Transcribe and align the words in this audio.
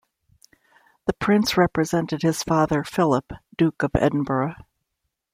The 1.05 1.13
Prince 1.13 1.55
represented 1.57 2.23
his 2.23 2.41
father 2.41 2.83
Philip, 2.83 3.33
Duke 3.55 3.83
of 3.83 3.91
Edinburgh. 3.93 4.55